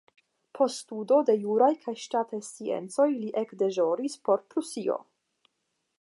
Post 0.59 0.79
studo 0.83 1.19
de 1.27 1.35
juraj 1.43 1.67
kaj 1.83 1.93
ŝtataj 2.05 2.41
sciencoj 2.49 3.07
li 3.19 3.29
ekdeĵoris 3.45 4.19
por 4.29 4.45
Prusio. 4.55 5.01